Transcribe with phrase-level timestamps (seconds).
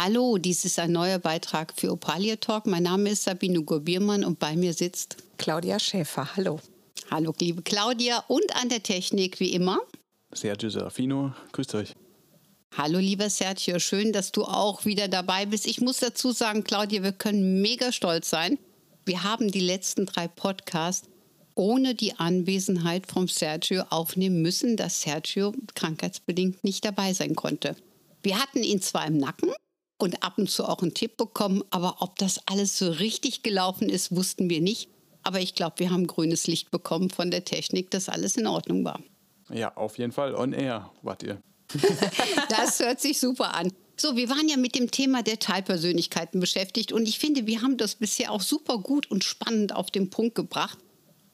[0.00, 2.66] Hallo, dies ist ein neuer Beitrag für Opalia Talk.
[2.66, 6.36] Mein Name ist Sabine Gurbiermann und bei mir sitzt Claudia Schäfer.
[6.36, 6.60] Hallo.
[7.10, 9.80] Hallo, liebe Claudia und an der Technik wie immer.
[10.32, 11.94] Sergio Serafino, grüßt euch.
[12.76, 15.66] Hallo, lieber Sergio, schön, dass du auch wieder dabei bist.
[15.66, 18.56] Ich muss dazu sagen, Claudia, wir können mega stolz sein.
[19.04, 21.08] Wir haben die letzten drei Podcasts
[21.56, 27.74] ohne die Anwesenheit von Sergio aufnehmen müssen, dass Sergio krankheitsbedingt nicht dabei sein konnte.
[28.22, 29.52] Wir hatten ihn zwar im Nacken,
[29.98, 31.62] und ab und zu auch einen Tipp bekommen.
[31.70, 34.88] Aber ob das alles so richtig gelaufen ist, wussten wir nicht.
[35.22, 38.84] Aber ich glaube, wir haben grünes Licht bekommen von der Technik, dass alles in Ordnung
[38.84, 39.00] war.
[39.52, 41.42] Ja, auf jeden Fall on air wart ihr.
[42.48, 43.72] das hört sich super an.
[44.00, 47.76] So, wir waren ja mit dem Thema der Teilpersönlichkeiten beschäftigt und ich finde, wir haben
[47.76, 50.78] das bisher auch super gut und spannend auf den Punkt gebracht.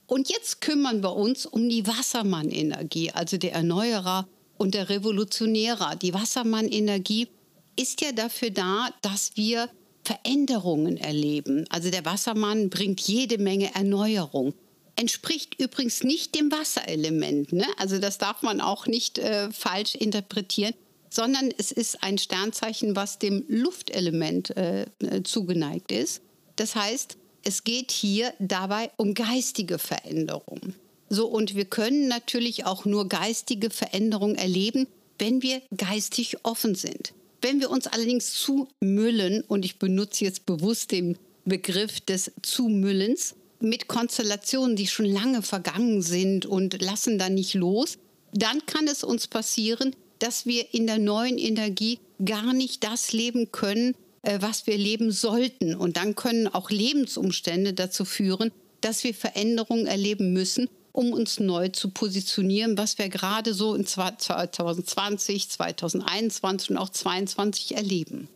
[0.06, 5.96] Und jetzt kümmern wir uns um die Wassermann-Energie, also der Erneuerer und der Revolutionärer.
[5.96, 7.28] Die Wassermann-Energie
[7.76, 9.68] ist ja dafür da, dass wir
[10.04, 11.64] Veränderungen erleben.
[11.70, 14.54] Also der Wassermann bringt jede Menge Erneuerung.
[14.96, 17.52] Entspricht übrigens nicht dem Wasserelement.
[17.52, 17.66] Ne?
[17.78, 20.74] Also das darf man auch nicht äh, falsch interpretieren,
[21.10, 26.22] sondern es ist ein Sternzeichen, was dem Luftelement äh, äh zugeneigt ist.
[26.56, 30.74] Das heißt, es geht hier dabei um geistige Veränderungen.
[31.08, 34.86] So, und wir können natürlich auch nur geistige Veränderungen erleben,
[35.18, 37.12] wenn wir geistig offen sind.
[37.44, 43.86] Wenn wir uns allerdings zumüllen, und ich benutze jetzt bewusst den Begriff des Zumüllens, mit
[43.86, 47.98] Konstellationen, die schon lange vergangen sind und lassen dann nicht los,
[48.32, 53.52] dann kann es uns passieren, dass wir in der neuen Energie gar nicht das leben
[53.52, 55.74] können, äh, was wir leben sollten.
[55.74, 61.68] Und dann können auch Lebensumstände dazu führen, dass wir Veränderungen erleben müssen, um uns neu
[61.70, 68.28] zu positionieren, was wir gerade so in 2020, 2021 und auch 2022 erleben.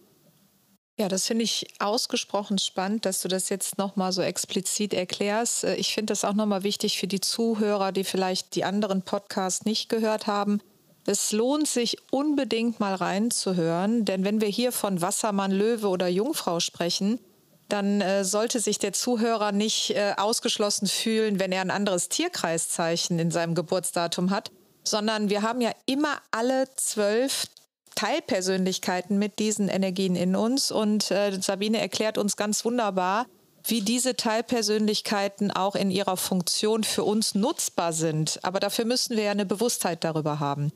[0.98, 5.62] Ja, das finde ich ausgesprochen spannend, dass du das jetzt nochmal so explizit erklärst.
[5.62, 9.64] Äh, ich finde das auch nochmal wichtig für die Zuhörer, die vielleicht die anderen Podcasts
[9.64, 10.60] nicht gehört haben.
[11.06, 16.58] Es lohnt sich unbedingt mal reinzuhören, denn wenn wir hier von Wassermann, Löwe oder Jungfrau
[16.58, 17.20] sprechen,
[17.68, 23.18] dann äh, sollte sich der Zuhörer nicht äh, ausgeschlossen fühlen, wenn er ein anderes Tierkreiszeichen
[23.18, 24.50] in seinem Geburtsdatum hat,
[24.84, 27.46] sondern wir haben ja immer alle zwölf
[27.94, 30.70] Teilpersönlichkeiten mit diesen Energien in uns.
[30.70, 33.26] Und äh, Sabine erklärt uns ganz wunderbar,
[33.64, 38.38] wie diese Teilpersönlichkeiten auch in ihrer Funktion für uns nutzbar sind.
[38.42, 40.72] Aber dafür müssen wir ja eine Bewusstheit darüber haben.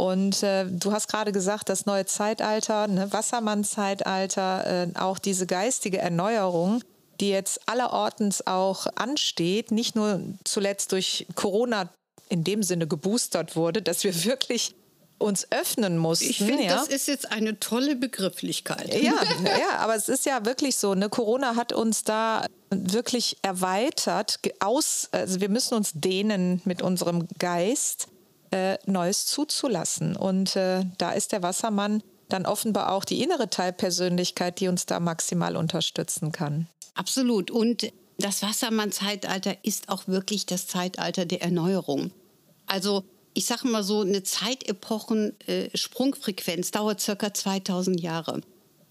[0.00, 5.98] Und äh, du hast gerade gesagt, das neue Zeitalter, ne, Wassermann-Zeitalter, äh, auch diese geistige
[5.98, 6.82] Erneuerung,
[7.20, 11.90] die jetzt allerortens auch ansteht, nicht nur zuletzt durch Corona
[12.30, 14.74] in dem Sinne geboostert wurde, dass wir wirklich
[15.18, 16.30] uns öffnen mussten.
[16.30, 16.76] Ich finde, ja.
[16.76, 18.94] das ist jetzt eine tolle Begrifflichkeit.
[18.94, 19.12] Ja,
[19.44, 20.94] ja, aber es ist ja wirklich so.
[20.94, 21.10] Ne?
[21.10, 24.40] Corona hat uns da wirklich erweitert.
[24.60, 28.08] Aus, also wir müssen uns dehnen mit unserem Geist
[28.50, 30.16] äh, Neues zuzulassen.
[30.16, 35.00] Und äh, da ist der Wassermann dann offenbar auch die innere Teilpersönlichkeit, die uns da
[35.00, 36.68] maximal unterstützen kann.
[36.94, 37.50] Absolut.
[37.50, 42.12] Und das Wassermann-Zeitalter ist auch wirklich das Zeitalter der Erneuerung.
[42.66, 48.42] Also ich sage mal so, eine Zeitepochen-Sprungfrequenz äh, dauert circa 2000 Jahre.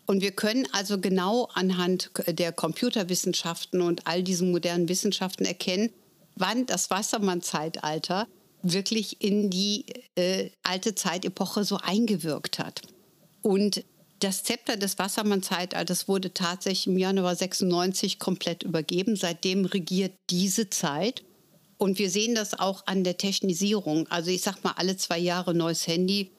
[0.06, 5.92] Und wir können also genau anhand der Computerwissenschaften und all diesen modernen Wissenschaften erkennen,
[6.36, 8.28] wann das Wassermann-Zeitalter
[8.62, 12.82] wirklich in die äh, alte Zeitepoche so eingewirkt hat.
[13.42, 13.84] Und
[14.20, 19.16] das Zepter des Wassermann-Zeitalters wurde tatsächlich im Januar 96 komplett übergeben.
[19.16, 21.24] Seitdem regiert diese Zeit.
[21.78, 24.08] Und wir sehen das auch an der Technisierung.
[24.08, 26.32] Also ich sag mal, alle zwei Jahre neues Handy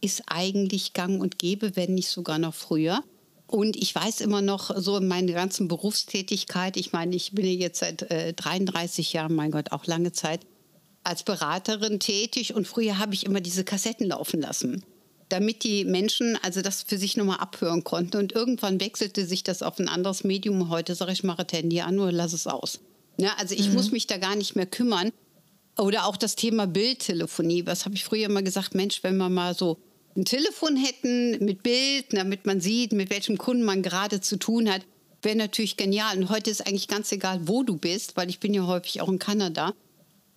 [0.00, 3.02] ist eigentlich gang und gäbe, wenn nicht sogar noch früher.
[3.46, 7.78] Und ich weiß immer noch so in meiner ganzen Berufstätigkeit, ich meine, ich bin jetzt
[7.78, 10.40] seit äh, 33 Jahren, mein Gott, auch lange Zeit,
[11.06, 14.84] als Beraterin tätig und früher habe ich immer diese Kassetten laufen lassen,
[15.28, 18.16] damit die Menschen also das für sich nochmal abhören konnten.
[18.18, 20.68] Und irgendwann wechselte sich das auf ein anderes Medium.
[20.68, 22.80] Heute sage ich, mache Handy an oder lass es aus.
[23.18, 23.74] Ja, also ich mhm.
[23.74, 25.12] muss mich da gar nicht mehr kümmern.
[25.78, 27.66] Oder auch das Thema Bildtelefonie.
[27.66, 28.74] Was habe ich früher immer gesagt?
[28.74, 29.78] Mensch, wenn wir mal so
[30.16, 34.70] ein Telefon hätten mit Bild, damit man sieht, mit welchem Kunden man gerade zu tun
[34.70, 34.82] hat,
[35.22, 36.16] wäre natürlich genial.
[36.16, 39.08] Und heute ist eigentlich ganz egal, wo du bist, weil ich bin ja häufig auch
[39.08, 39.74] in Kanada.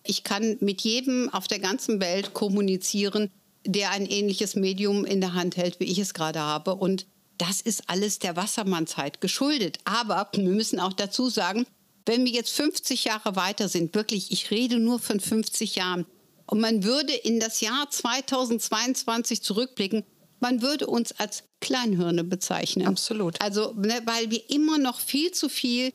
[0.04, 3.30] Ich kann mit jedem auf der ganzen Welt kommunizieren,
[3.66, 6.74] der ein ähnliches Medium in der Hand hält, wie ich es gerade habe.
[6.74, 7.06] Und
[7.38, 9.78] das ist alles der Wassermannzeit geschuldet.
[9.84, 11.66] Aber wir müssen auch dazu sagen,
[12.06, 16.06] wenn wir jetzt 50 Jahre weiter sind, wirklich, ich rede nur von 50 Jahren,
[16.50, 20.02] und man würde in das Jahr 2022 zurückblicken,
[20.40, 22.88] man würde uns als Kleinhirne bezeichnen.
[22.88, 23.40] Absolut.
[23.40, 25.92] Also, ne, weil wir immer noch viel zu viel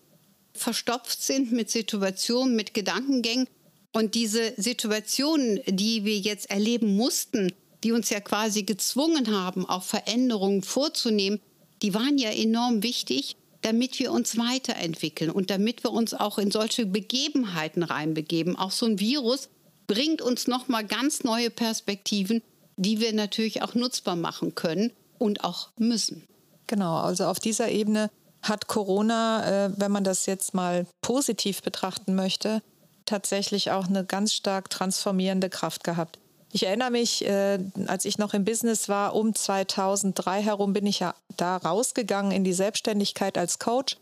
[0.54, 3.50] verstopft sind mit Situationen, mit Gedankengängen.
[3.96, 9.84] Und diese Situationen, die wir jetzt erleben mussten, die uns ja quasi gezwungen haben, auch
[9.84, 11.40] Veränderungen vorzunehmen,
[11.82, 16.52] die waren ja enorm wichtig, damit wir uns weiterentwickeln und damit wir uns auch in
[16.52, 18.58] solche Begebenheiten reinbegeben.
[18.58, 19.48] Auch so ein Virus
[19.88, 22.42] bringt uns nochmal ganz neue Perspektiven,
[22.76, 26.28] die wir natürlich auch nutzbar machen können und auch müssen.
[26.68, 32.14] Genau, also auf dieser Ebene hat Corona, äh, wenn man das jetzt mal positiv betrachten
[32.14, 32.62] möchte,
[33.06, 36.20] tatsächlich auch eine ganz stark transformierende Kraft gehabt.
[36.52, 41.00] Ich erinnere mich, äh, als ich noch im Business war, um 2003 herum bin ich
[41.00, 43.98] ja da rausgegangen in die Selbstständigkeit als Coach.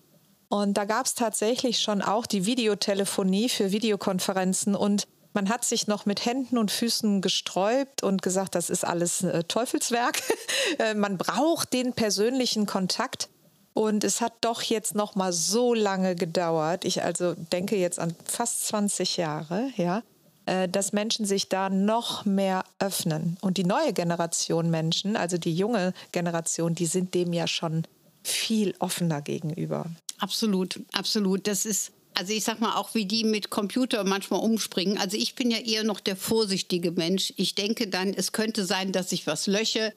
[0.50, 5.88] Und da gab es tatsächlich schon auch die Videotelefonie für Videokonferenzen und man hat sich
[5.88, 10.22] noch mit Händen und Füßen gesträubt und gesagt, das ist alles äh, Teufelswerk.
[10.80, 13.30] Äh, man braucht den persönlichen Kontakt.
[13.74, 16.86] Und es hat doch jetzt noch mal so lange gedauert.
[16.86, 20.04] Ich also denke jetzt an fast 20 Jahre, ja,
[20.46, 23.38] äh, dass Menschen sich da noch mehr öffnen.
[23.42, 27.84] Und die neue Generation Menschen, also die junge Generation, die sind dem ja schon
[28.24, 29.86] viel offener gegenüber.
[30.20, 31.48] Absolut, absolut.
[31.48, 34.98] Das ist also ich sag mal auch, wie die mit Computer manchmal umspringen.
[34.98, 37.34] Also ich bin ja eher noch der vorsichtige Mensch.
[37.38, 39.94] Ich denke dann, es könnte sein, dass ich was lösche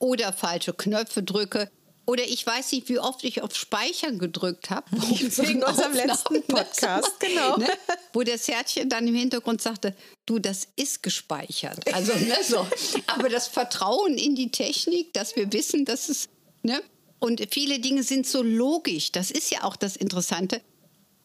[0.00, 1.70] oder falsche Knöpfe drücke.
[2.12, 4.84] Oder ich weiß nicht, wie oft ich auf Speichern gedrückt habe.
[4.92, 7.56] Wegen unserem letzten Podcast, genau.
[7.56, 7.66] Ne?
[8.12, 11.90] Wo das Herzchen dann im Hintergrund sagte, du, das ist gespeichert.
[11.94, 12.66] Also, ne, so.
[13.06, 16.28] Aber das Vertrauen in die Technik, dass wir wissen, dass es,
[16.62, 16.82] ne?
[17.18, 19.10] Und viele Dinge sind so logisch.
[19.12, 20.60] Das ist ja auch das Interessante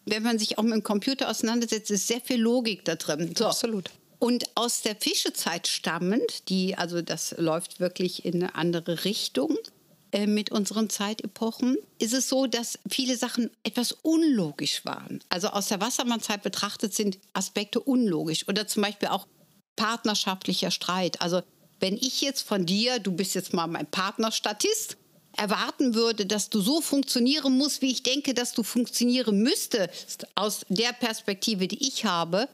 [0.10, 3.36] wenn man sich auch mit dem Computer auseinandersetzt, ist sehr viel Logik da drin.
[3.38, 3.48] So.
[3.48, 3.90] Absolut.
[4.20, 9.58] Und aus der Fischezeit stammend, die, also das läuft wirklich in eine andere Richtung
[10.26, 15.22] mit unseren Zeitepochen, ist es so, dass viele Sachen etwas unlogisch waren.
[15.30, 18.48] Also aus der Wassermannzeit betrachtet sind Aspekte unlogisch.
[18.48, 19.28] Oder zum Beispiel auch
[19.76, 21.22] partnerschaftlicher Streit.
[21.22, 21.42] Also
[21.80, 24.98] wenn ich jetzt von dir, du bist jetzt mal mein Partnerstatist,
[25.38, 30.66] erwarten würde, dass du so funktionieren musst, wie ich denke, dass du funktionieren müsstest, aus
[30.68, 32.50] der Perspektive, die ich habe,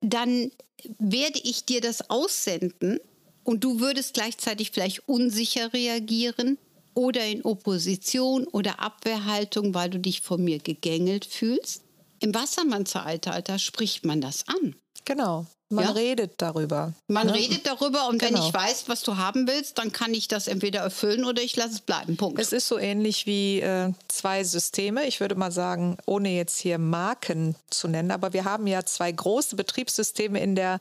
[0.00, 0.52] dann
[0.98, 3.00] werde ich dir das aussenden
[3.48, 6.58] und du würdest gleichzeitig vielleicht unsicher reagieren
[6.92, 11.82] oder in Opposition oder Abwehrhaltung, weil du dich von mir gegängelt fühlst.
[12.20, 14.76] Im Wassermann-Zeitalter spricht man das an.
[15.06, 15.46] Genau.
[15.70, 15.90] Man ja?
[15.92, 16.92] redet darüber.
[17.06, 17.34] Man ne?
[17.34, 18.38] redet darüber und genau.
[18.38, 21.56] wenn ich weiß, was du haben willst, dann kann ich das entweder erfüllen oder ich
[21.56, 22.18] lasse es bleiben.
[22.18, 22.38] Punkt.
[22.38, 25.06] Es ist so ähnlich wie äh, zwei Systeme.
[25.06, 29.10] Ich würde mal sagen, ohne jetzt hier Marken zu nennen, aber wir haben ja zwei
[29.10, 30.80] große Betriebssysteme in der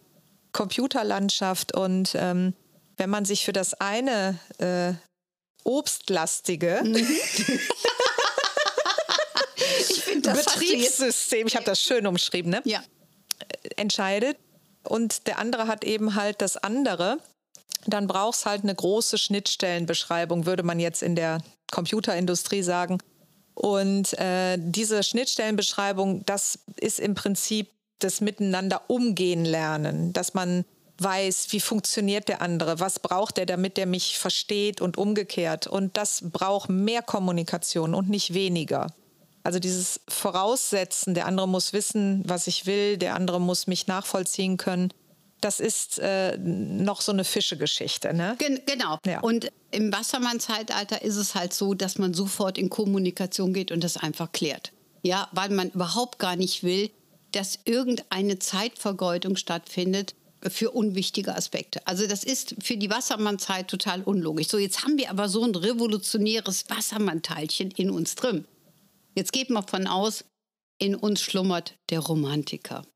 [0.57, 2.55] Computerlandschaft und ähm,
[2.97, 4.93] wenn man sich für das eine äh,
[5.63, 6.93] obstlastige mhm.
[10.23, 12.61] Betriebssystem, ich habe das schön umschrieben, ne?
[12.65, 12.83] Ja.
[13.75, 14.37] entscheidet,
[14.83, 17.19] und der andere hat eben halt das andere,
[17.85, 21.39] dann braucht es halt eine große Schnittstellenbeschreibung, würde man jetzt in der
[21.71, 22.97] Computerindustrie sagen.
[23.53, 30.65] Und äh, diese Schnittstellenbeschreibung, das ist im Prinzip das Miteinander umgehen lernen, dass man
[30.99, 35.67] weiß, wie funktioniert der andere, was braucht er, damit er mich versteht und umgekehrt.
[35.67, 38.87] Und das braucht mehr Kommunikation und nicht weniger.
[39.43, 44.57] Also dieses Voraussetzen, der andere muss wissen, was ich will, der andere muss mich nachvollziehen
[44.57, 44.91] können.
[45.39, 48.35] Das ist äh, noch so eine Fischegeschichte, ne?
[48.39, 48.97] Gen genau.
[49.05, 49.19] Ja.
[49.19, 53.97] Und im Wassermann-Zeitalter ist es halt so, dass man sofort in Kommunikation geht und das
[53.97, 54.73] einfach klärt.
[55.03, 56.89] Ja, weil man überhaupt gar nicht will,
[57.37, 61.85] dass irgendeine Zeitvergeudung stattfindet für unwichtige Aspekte.
[61.85, 64.47] Also das ist für die Wassermann-Zeit total unlogisch.
[64.47, 68.45] So, jetzt haben wir aber so ein revolutionäres Wassermann-Teilchen in uns drin.
[69.13, 70.25] Jetzt geht man von aus,
[70.79, 72.87] in uns schlummert der Romantiker.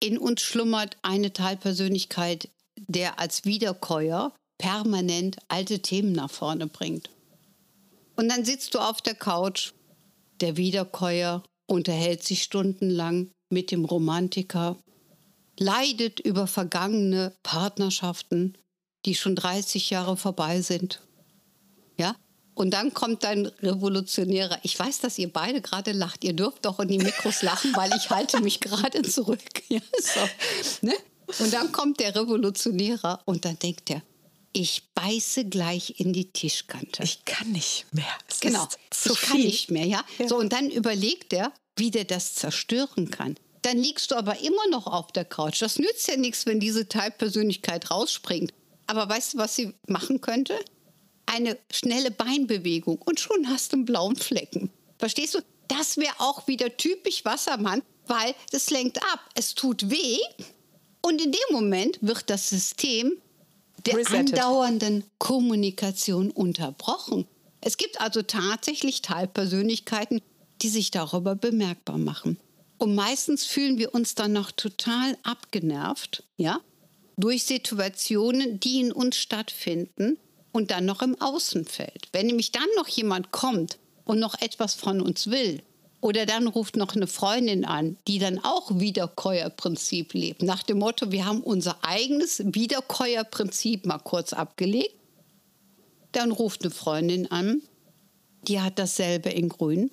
[0.00, 7.08] In uns schlummert eine Teilpersönlichkeit, der als Wiederkäuer permanent alte Themen nach vorne bringt.
[8.16, 9.72] Und dann sitzt du auf der Couch,
[10.40, 14.76] der Wiederkäuer unterhält sich stundenlang mit dem Romantiker,
[15.58, 18.56] leidet über vergangene Partnerschaften,
[19.04, 21.00] die schon 30 Jahre vorbei sind.
[21.98, 22.16] Ja?
[22.54, 24.58] Und dann kommt dein Revolutionärer.
[24.62, 26.24] Ich weiß, dass ihr beide gerade lacht.
[26.24, 29.40] Ihr dürft doch in die Mikros lachen, weil ich halte mich gerade zurück.
[29.68, 30.86] Ja, so.
[30.86, 30.94] ne?
[31.38, 34.02] Und dann kommt der Revolutionärer und dann denkt er,
[34.52, 37.02] ich beiße gleich in die Tischkante.
[37.02, 38.04] Ich kann nicht mehr.
[38.28, 40.04] Es genau, ich kann nicht mehr, ja?
[40.18, 40.28] ja.
[40.28, 43.36] So, und dann überlegt er, wie der das zerstören kann.
[43.62, 45.62] Dann liegst du aber immer noch auf der Couch.
[45.62, 48.52] Das nützt ja nichts, wenn diese Teilpersönlichkeit rausspringt.
[48.86, 50.58] Aber weißt du, was sie machen könnte?
[51.26, 54.70] Eine schnelle Beinbewegung und schon hast du einen blauen Flecken.
[54.98, 55.38] Verstehst du?
[55.68, 59.20] Das wäre auch wieder typisch Wassermann, weil das lenkt ab.
[59.34, 60.18] Es tut weh
[61.00, 63.12] und in dem Moment wird das System
[63.86, 64.34] der Resetted.
[64.38, 67.26] andauernden Kommunikation unterbrochen.
[67.60, 70.20] Es gibt also tatsächlich Teilpersönlichkeiten,
[70.64, 72.38] die sich darüber bemerkbar machen.
[72.78, 76.58] Und meistens fühlen wir uns dann noch total abgenervt, ja,
[77.18, 80.16] durch Situationen, die in uns stattfinden
[80.52, 82.08] und dann noch im Außenfeld.
[82.12, 85.62] Wenn nämlich dann noch jemand kommt und noch etwas von uns will,
[86.00, 90.42] oder dann ruft noch eine Freundin an, die dann auch Wiederkäuerprinzip lebt.
[90.42, 94.94] Nach dem Motto, wir haben unser eigenes Wiederkäuerprinzip mal kurz abgelegt.
[96.12, 97.62] Dann ruft eine Freundin an,
[98.48, 99.90] die hat dasselbe in Grün.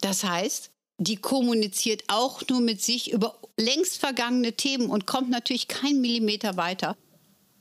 [0.00, 5.68] Das heißt, die kommuniziert auch nur mit sich über längst vergangene Themen und kommt natürlich
[5.68, 6.96] keinen Millimeter weiter.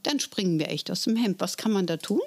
[0.03, 1.39] Dann springen wir echt aus dem Hemd.
[1.39, 2.21] Was kann man da tun?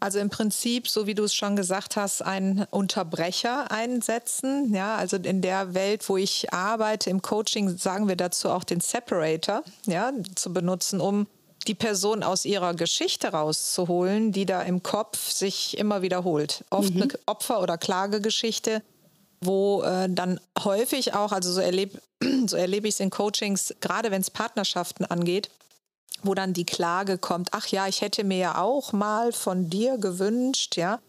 [0.00, 4.74] Also im Prinzip, so wie du es schon gesagt hast, einen Unterbrecher einsetzen.
[4.74, 8.80] Ja, also in der Welt, wo ich arbeite, im Coaching sagen wir dazu auch den
[8.80, 11.26] Separator, ja, zu benutzen, um
[11.66, 16.64] die Person aus ihrer Geschichte rauszuholen, die da im Kopf sich immer wiederholt.
[16.70, 17.02] Oft mhm.
[17.02, 18.82] eine Opfer- oder Klagegeschichte,
[19.40, 22.00] wo äh, dann häufig auch, also so erlebe
[22.46, 25.50] so erleb ich es in Coachings, gerade wenn es Partnerschaften angeht,
[26.22, 29.98] wo dann die Klage kommt, ach ja, ich hätte mir ja auch mal von dir
[29.98, 31.00] gewünscht, ja.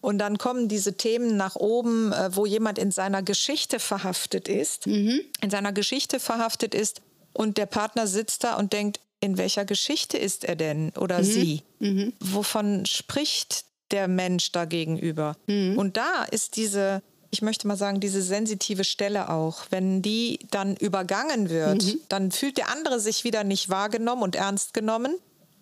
[0.00, 4.86] Und dann kommen diese Themen nach oben, äh, wo jemand in seiner Geschichte verhaftet ist,
[4.86, 5.20] mhm.
[5.42, 10.16] in seiner Geschichte verhaftet ist und der Partner sitzt da und denkt, in welcher Geschichte
[10.16, 11.24] ist er denn oder mhm.
[11.24, 11.62] sie?
[11.80, 12.12] Mhm.
[12.20, 15.36] Wovon spricht der Mensch da gegenüber?
[15.46, 15.76] Mhm.
[15.76, 20.76] Und da ist diese ich möchte mal sagen, diese sensitive Stelle auch, wenn die dann
[20.76, 22.00] übergangen wird, mhm.
[22.08, 25.14] dann fühlt der andere sich wieder nicht wahrgenommen und ernst genommen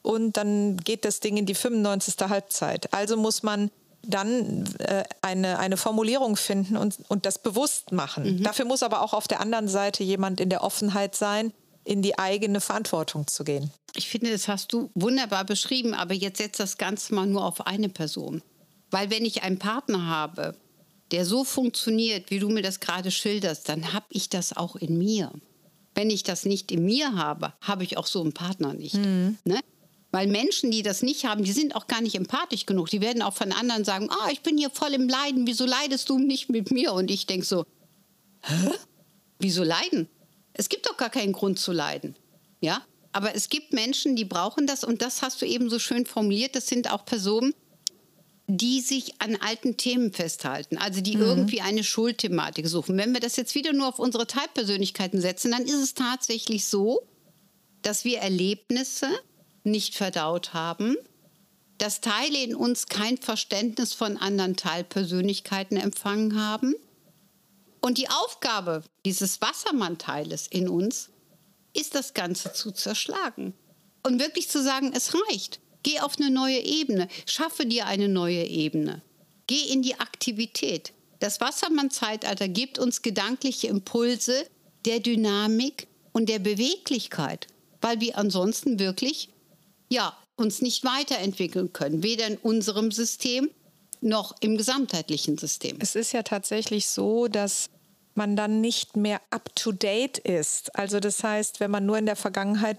[0.03, 2.15] und dann geht das Ding in die 95.
[2.29, 2.93] Halbzeit.
[2.95, 3.71] Also muss man
[4.03, 8.39] dann äh, eine, eine Formulierung finden und, und das bewusst machen.
[8.39, 8.43] Mhm.
[8.45, 11.53] Dafür muss aber auch auf der anderen Seite jemand in der Offenheit sein,
[11.85, 13.71] in die eigene Verantwortung zu gehen.
[13.95, 17.67] Ich finde, das hast du wunderbar beschrieben, aber jetzt setzt das Ganze mal nur auf
[17.67, 18.43] eine Person.
[18.91, 20.55] Weil wenn ich einen Partner habe,
[21.11, 24.99] der so funktioniert, wie du mir das gerade schilderst, dann habe ich das auch in
[24.99, 25.33] mir.
[25.95, 28.95] Wenn ich das nicht in mir habe, habe ich auch so einen Partner nicht.
[28.95, 29.39] Mhm.
[29.45, 29.61] Ne?
[30.11, 32.89] Weil Menschen, die das nicht haben, die sind auch gar nicht empathisch genug.
[32.89, 36.09] Die werden auch von anderen sagen, ah, ich bin hier voll im Leiden, wieso leidest
[36.09, 36.93] du nicht mit mir?
[36.93, 37.65] Und ich denke so,
[38.43, 38.71] hä?
[39.39, 40.09] Wieso leiden?
[40.53, 42.17] Es gibt doch gar keinen Grund zu leiden.
[42.61, 42.83] Ja?
[43.13, 46.57] Aber es gibt Menschen, die brauchen das und das hast du eben so schön formuliert.
[46.57, 47.55] Das sind auch Personen,
[48.51, 51.23] die sich an alten Themen festhalten, also die mhm.
[51.23, 52.97] irgendwie eine Schuldthematik suchen.
[52.97, 57.03] Wenn wir das jetzt wieder nur auf unsere Teilpersönlichkeiten setzen, dann ist es tatsächlich so,
[57.83, 59.07] dass wir Erlebnisse
[59.65, 60.97] nicht verdaut haben,
[61.77, 66.75] dass Teile in uns kein Verständnis von anderen Teilpersönlichkeiten empfangen haben.
[67.81, 71.11] Und die Aufgabe dieses Wassermannteiles in uns
[71.75, 73.53] ist, das Ganze zu zerschlagen
[74.03, 75.61] und wirklich zu sagen, es reicht.
[75.89, 77.09] Geh auf eine neue Ebene.
[77.25, 79.01] Schaffe dir eine neue Ebene.
[79.47, 80.93] Geh in die Aktivität.
[81.19, 84.47] Das Wassermann-Zeitalter gibt uns gedankliche Impulse
[84.85, 87.47] der Dynamik und der Beweglichkeit,
[87.81, 89.31] weil wir ansonsten wirklich
[89.89, 93.49] ja, uns nicht weiterentwickeln können, weder in unserem System
[94.03, 95.79] noch im gesamtheitlichen System.
[95.81, 97.71] Es ist ja tatsächlich so, dass
[98.19, 100.77] man dann nicht mehr up-to-date ist.
[100.77, 102.79] Also das heißt, wenn man nur in der Vergangenheit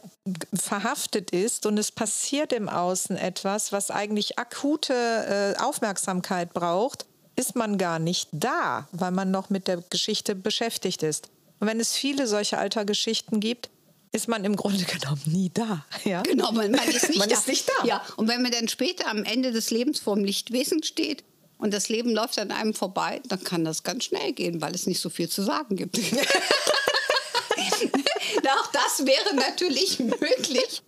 [0.53, 7.55] verhaftet ist und es passiert im Außen etwas, was eigentlich akute äh, Aufmerksamkeit braucht, ist
[7.55, 11.29] man gar nicht da, weil man noch mit der Geschichte beschäftigt ist.
[11.59, 13.69] Und wenn es viele solche alter Geschichten gibt,
[14.11, 15.85] ist man im Grunde genommen nie da.
[16.03, 16.21] Ja?
[16.21, 17.35] Genau, man, man, ist, nicht, man da.
[17.35, 17.85] ist nicht da.
[17.85, 21.23] Ja, und wenn man dann später am Ende des Lebens vor dem Lichtwesen steht,
[21.59, 24.87] und das Leben läuft an einem vorbei, dann kann das ganz schnell gehen, weil es
[24.87, 25.99] nicht so viel zu sagen gibt.
[28.49, 30.81] Auch das wäre natürlich möglich.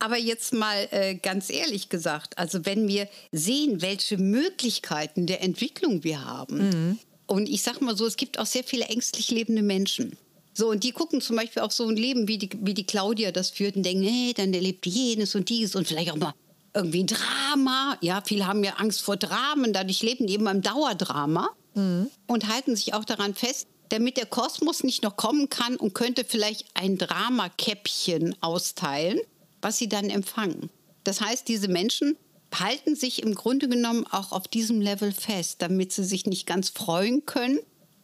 [0.00, 6.02] Aber jetzt mal äh, ganz ehrlich gesagt, also wenn wir sehen, welche Möglichkeiten der Entwicklung
[6.04, 6.98] wir haben, mhm.
[7.26, 10.16] und ich sage mal so, es gibt auch sehr viele ängstlich lebende Menschen.
[10.54, 13.30] So, und die gucken zum Beispiel auf so ein Leben, wie die, wie die Claudia
[13.30, 16.34] das führt und denken, hey, dann erlebt die jenes und dies und vielleicht auch mal
[16.78, 17.98] irgendwie Drama.
[18.00, 22.08] Ja, viele haben ja Angst vor Dramen, dadurch leben die immer im Dauerdrama mhm.
[22.26, 26.24] und halten sich auch daran fest, damit der Kosmos nicht noch kommen kann und könnte
[26.24, 29.18] vielleicht ein Dramakäppchen austeilen,
[29.60, 30.70] was sie dann empfangen.
[31.04, 32.16] Das heißt, diese Menschen
[32.54, 36.68] halten sich im Grunde genommen auch auf diesem Level fest, damit sie sich nicht ganz
[36.68, 37.58] freuen können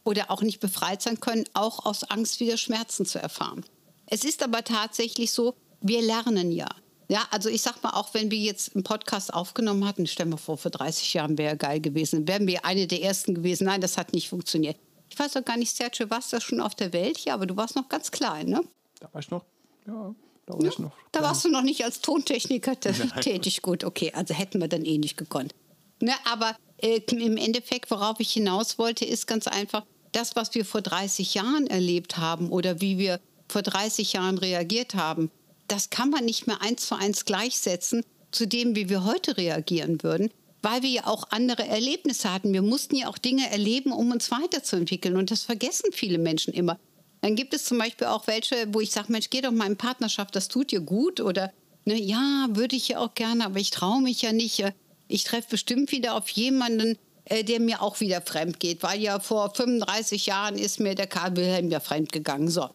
[0.05, 3.65] oder auch nicht befreit sein können, auch aus Angst wieder Schmerzen zu erfahren.
[4.07, 6.69] Es ist aber tatsächlich so, wir lernen ja.
[7.09, 10.39] Ja, also ich sag mal, auch wenn wir jetzt einen Podcast aufgenommen hatten, stellen wir
[10.39, 13.65] vor, vor 30 Jahren wäre geil gewesen, wären wir eine der ersten gewesen.
[13.65, 14.77] Nein, das hat nicht funktioniert.
[15.11, 17.19] Ich weiß auch gar nicht, Sergio, warst du schon auf der Welt?
[17.21, 18.63] Ja, aber du warst noch ganz klein, ne?
[19.01, 19.45] Da war ich noch,
[19.87, 20.15] ja,
[20.47, 23.63] da, war ja, ich noch da warst du noch nicht als Tontechniker tätig.
[23.63, 25.55] Gut, okay, also hätten wir dann eh nicht gekonnt.
[26.01, 30.65] Ne, aber äh, im Endeffekt, worauf ich hinaus wollte, ist ganz einfach, das, was wir
[30.65, 35.31] vor 30 Jahren erlebt haben oder wie wir vor 30 Jahren reagiert haben,
[35.69, 40.03] das kann man nicht mehr eins zu eins gleichsetzen zu dem, wie wir heute reagieren
[40.03, 40.31] würden,
[40.63, 42.53] weil wir ja auch andere Erlebnisse hatten.
[42.53, 45.17] Wir mussten ja auch Dinge erleben, um uns weiterzuentwickeln.
[45.17, 46.79] Und das vergessen viele Menschen immer.
[47.21, 49.77] Dann gibt es zum Beispiel auch welche, wo ich sage, Mensch, geh doch mal in
[49.77, 51.21] Partnerschaft, das tut dir gut.
[51.21, 51.53] Oder,
[51.85, 54.63] ne, ja, würde ich ja auch gerne, aber ich traue mich ja nicht.
[55.09, 59.21] Ich treffe bestimmt wieder auf jemanden, äh, der mir auch wieder fremd geht, weil ja
[59.21, 62.49] vor 35 Jahren ist mir der Karl Wilhelm ja fremd gegangen.
[62.49, 62.69] So.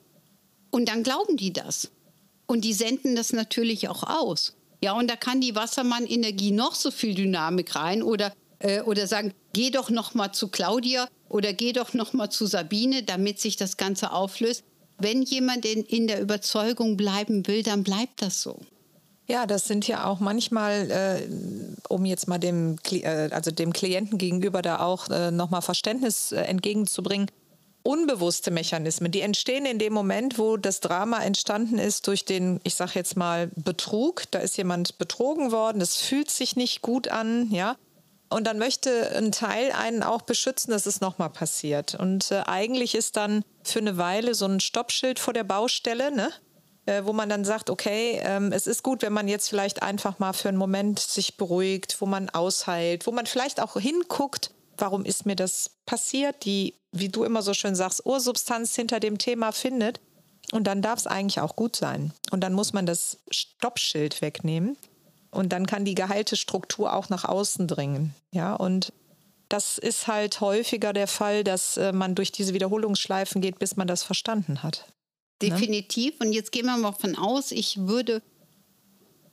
[0.72, 1.91] Und dann glauben die das.
[2.50, 4.56] Und die senden das natürlich auch aus.
[4.84, 9.36] Ja, und da kann die Wassermann-Energie noch so viel Dynamik rein oder, äh, oder sagen,
[9.53, 13.56] geh doch noch mal zu Claudia oder geh doch noch mal zu Sabine, damit sich
[13.56, 14.63] das Ganze auflöst.
[14.98, 18.60] Wenn jemand in, in der Überzeugung bleiben will, dann bleibt das so.
[19.27, 21.29] Ja, das sind ja auch manchmal, äh,
[21.88, 26.41] um jetzt mal dem, äh, also dem Klienten gegenüber da auch äh, nochmal Verständnis äh,
[26.41, 27.29] entgegenzubringen,
[27.83, 32.75] unbewusste Mechanismen, die entstehen in dem Moment, wo das Drama entstanden ist durch den, ich
[32.75, 34.24] sage jetzt mal, Betrug.
[34.31, 37.75] Da ist jemand betrogen worden, das fühlt sich nicht gut an, ja.
[38.29, 41.95] Und dann möchte ein Teil einen auch beschützen, dass es nochmal passiert.
[41.95, 46.32] Und äh, eigentlich ist dann für eine Weile so ein Stoppschild vor der Baustelle, ne?
[46.89, 50.19] äh, wo man dann sagt, okay, ähm, es ist gut, wenn man jetzt vielleicht einfach
[50.19, 54.51] mal für einen Moment sich beruhigt, wo man ausheilt, wo man vielleicht auch hinguckt,
[54.82, 59.18] warum ist mir das passiert, die, wie du immer so schön sagst, Ursubstanz hinter dem
[59.18, 60.00] Thema findet.
[60.52, 62.12] Und dann darf es eigentlich auch gut sein.
[62.32, 64.78] Und dann muss man das Stoppschild wegnehmen.
[65.32, 68.15] Und dann kann die geheilte Struktur auch nach außen dringen.
[68.32, 68.92] Ja, und
[69.48, 73.88] das ist halt häufiger der Fall, dass äh, man durch diese Wiederholungsschleifen geht, bis man
[73.88, 74.86] das verstanden hat.
[75.42, 75.50] Ne?
[75.50, 76.20] Definitiv.
[76.20, 76.28] Ne?
[76.28, 78.22] Und jetzt gehen wir mal von aus, ich würde,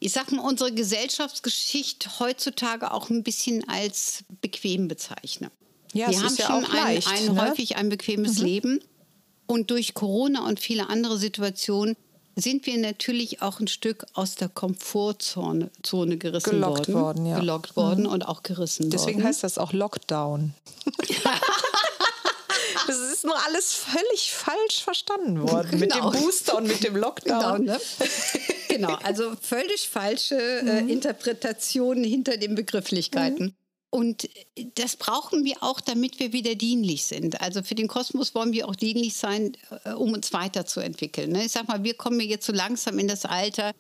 [0.07, 5.51] ich sag mal, unsere Gesellschaftsgeschichte heutzutage auch ein bisschen als bequem bezeichnen.
[5.95, 7.43] Ja, wir haben ja schon ein, leicht, ein ne?
[7.43, 8.45] häufig ein bequemes mhm.
[8.45, 8.81] Leben.
[9.47, 11.97] Und durch Corona und viele andere Situationen
[12.37, 16.95] sind wir natürlich auch ein Stück aus der Komfortzone Zone gerissen gelockt worden.
[16.95, 17.41] worden ja.
[17.41, 18.11] Gelockt worden mhm.
[18.11, 19.29] und auch gerissen Deswegen worden.
[19.29, 20.55] heißt das auch Lockdown.
[22.87, 25.81] Das ist nur alles völlig falsch verstanden worden genau.
[25.81, 26.11] mit dem genau.
[26.13, 27.65] Booster und mit dem Lockdown.
[27.65, 27.81] Genau, ne?
[28.77, 30.89] genau also völlig falsche äh, mhm.
[30.89, 33.47] Interpretationen hinter den Begrifflichkeiten.
[33.47, 33.55] Mhm.
[33.91, 34.29] Und
[34.75, 37.41] das brauchen wir auch, damit wir wieder dienlich sind.
[37.41, 41.33] Also für den Kosmos wollen wir auch dienlich sein, äh, um uns weiterzuentwickeln.
[41.33, 41.47] Ne?
[41.47, 43.73] Ich sag mal, wir kommen jetzt so langsam in das Alter,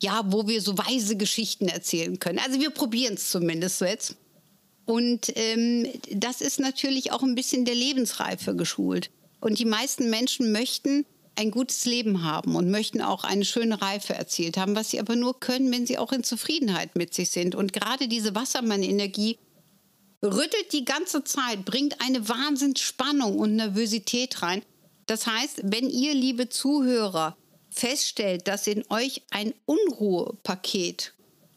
[0.00, 2.38] ja, wo wir so weise Geschichten erzählen können.
[2.38, 4.16] Also wir probieren es zumindest so jetzt.
[4.84, 9.10] Und ähm, das ist natürlich auch ein bisschen der Lebensreife geschult.
[9.40, 14.14] Und die meisten Menschen möchten ein gutes Leben haben und möchten auch eine schöne Reife
[14.14, 17.54] erzielt haben, was sie aber nur können, wenn sie auch in Zufriedenheit mit sich sind.
[17.54, 19.38] Und gerade diese Wassermann-Energie
[20.22, 24.62] rüttelt die ganze Zeit, bringt eine Wahnsinnsspannung und Nervosität rein.
[25.06, 27.36] Das heißt, wenn ihr, liebe Zuhörer,
[27.70, 31.14] feststellt, dass in euch ein Unruhepaket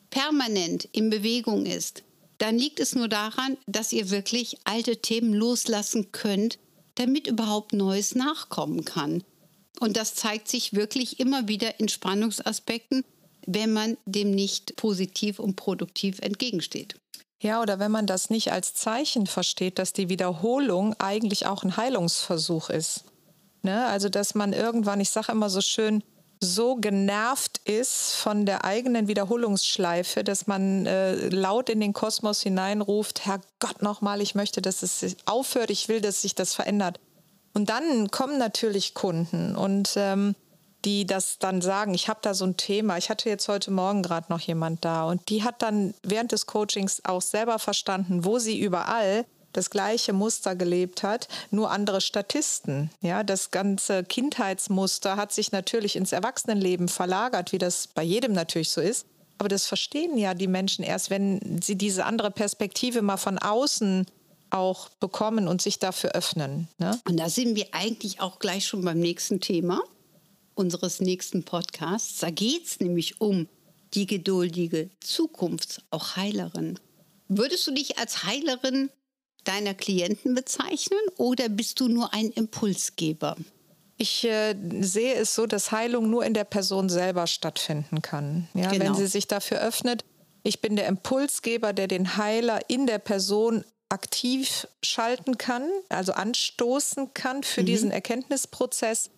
[0.10, 2.04] permanent in Bewegung ist,
[2.38, 6.58] dann liegt es nur daran, dass ihr wirklich alte Themen loslassen könnt,
[6.96, 9.24] damit überhaupt Neues nachkommen kann.
[9.80, 13.04] Und das zeigt sich wirklich immer wieder in Spannungsaspekten,
[13.46, 16.96] wenn man dem nicht positiv und produktiv entgegensteht.
[17.42, 21.78] Ja, oder wenn man das nicht als Zeichen versteht, dass die Wiederholung eigentlich auch ein
[21.78, 23.04] Heilungsversuch ist.
[23.62, 23.86] Ne?
[23.86, 26.02] Also, dass man irgendwann, ich sage immer so schön,
[26.40, 33.26] so genervt ist von der eigenen Wiederholungsschleife, dass man äh, laut in den Kosmos hineinruft,
[33.26, 37.00] Herr Gott nochmal, ich möchte, dass es aufhört, ich will, dass sich das verändert.
[37.56, 40.36] Und dann kommen natürlich Kunden und ähm,
[40.84, 42.98] die das dann sagen, ich habe da so ein Thema.
[42.98, 46.46] Ich hatte jetzt heute Morgen gerade noch jemand da und die hat dann während des
[46.46, 52.92] Coachings auch selber verstanden, wo sie überall das gleiche Muster gelebt hat, nur andere Statisten.
[53.00, 58.70] Ja, das ganze Kindheitsmuster hat sich natürlich ins Erwachsenenleben verlagert, wie das bei jedem natürlich
[58.70, 59.06] so ist.
[59.38, 64.06] Aber das verstehen ja die Menschen erst, wenn sie diese andere Perspektive mal von außen
[64.56, 66.68] auch bekommen und sich dafür öffnen.
[66.78, 67.00] Ne?
[67.08, 69.82] Und da sind wir eigentlich auch gleich schon beim nächsten Thema
[70.56, 72.20] unseres nächsten Podcasts.
[72.20, 73.48] Da geht es nämlich um
[73.94, 76.80] die geduldige Zukunfts-, auch Heilerin.
[77.28, 78.90] Würdest du dich als Heilerin
[79.44, 83.36] deiner Klienten bezeichnen oder bist du nur ein Impulsgeber?
[83.98, 88.50] Ich äh, sehe es so, dass Heilung nur in der Person selber stattfinden kann.
[88.54, 88.86] Ja, genau.
[88.86, 90.04] Wenn sie sich dafür öffnet,
[90.44, 97.14] ich bin der Impulsgeber, der den Heiler in der Person aktiv schalten kann, also anstoßen
[97.14, 97.66] kann für mhm.
[97.66, 99.10] diesen Erkenntnisprozess.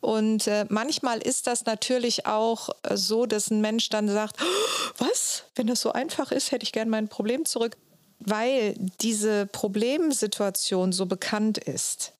[0.00, 4.90] Und äh, manchmal ist das natürlich auch äh, so, dass ein Mensch dann sagt, oh,
[4.98, 7.76] was, wenn das so einfach ist, hätte ich gern mein Problem zurück,
[8.18, 12.14] weil diese Problemsituation so bekannt ist.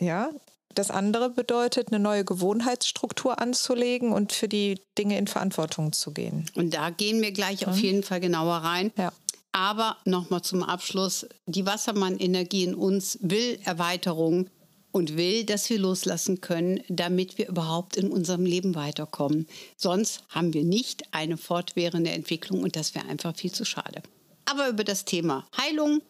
[0.00, 0.30] Ja,
[0.74, 6.50] das andere bedeutet, eine neue Gewohnheitsstruktur anzulegen und für die Dinge in Verantwortung zu gehen.
[6.54, 7.72] Und da gehen wir gleich mhm.
[7.72, 8.92] auf jeden Fall genauer rein.
[8.96, 9.12] Ja.
[9.54, 14.50] Aber nochmal zum Abschluss, die Wassermann-Energie in uns will Erweiterung
[14.90, 19.46] und will, dass wir loslassen können, damit wir überhaupt in unserem Leben weiterkommen.
[19.76, 24.02] Sonst haben wir nicht eine fortwährende Entwicklung und das wäre einfach viel zu schade.
[24.44, 26.02] Aber über das Thema Heilung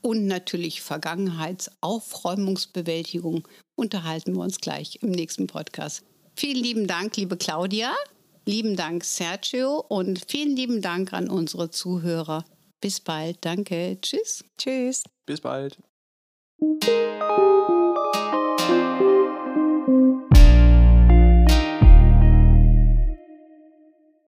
[0.00, 6.04] und natürlich Vergangenheitsaufräumungsbewältigung unterhalten wir uns gleich im nächsten Podcast.
[6.36, 7.92] Vielen lieben Dank, liebe Claudia,
[8.44, 12.44] lieben Dank, Sergio und vielen lieben Dank an unsere Zuhörer.
[12.86, 13.38] Bis bald.
[13.44, 13.98] Danke.
[14.00, 14.44] Tschüss.
[14.56, 15.02] Tschüss.
[15.26, 15.76] Bis bald.